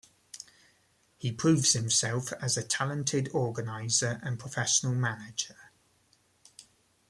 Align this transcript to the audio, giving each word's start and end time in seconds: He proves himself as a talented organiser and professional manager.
He 1.19 1.31
proves 1.31 1.73
himself 1.73 2.33
as 2.41 2.57
a 2.57 2.63
talented 2.63 3.29
organiser 3.35 4.19
and 4.23 4.39
professional 4.39 4.95
manager. 4.95 5.69